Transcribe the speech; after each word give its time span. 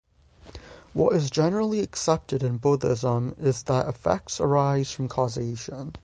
What 0.93 1.15
is 1.15 1.29
generally 1.29 1.81
accepted 1.81 2.41
in 2.41 2.57
Buddhism 2.57 3.35
is 3.39 3.61
that 3.61 3.87
effects 3.87 4.41
arise 4.41 4.89
from 4.91 5.07
causation. 5.07 5.93